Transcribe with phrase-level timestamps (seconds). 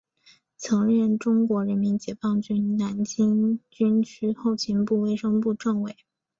[0.57, 5.95] 曾任中国人民解放军南京军区后勤部卫生部政委。